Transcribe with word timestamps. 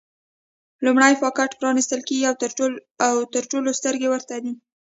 لومړی 0.85 1.13
پاکټ 1.21 1.51
پرانېستل 1.59 2.01
کېږي 2.07 2.25
او 3.07 3.15
د 3.33 3.35
ټولو 3.51 3.69
سترګې 3.79 4.07
ورته 4.09 4.35
دي. 4.43 4.53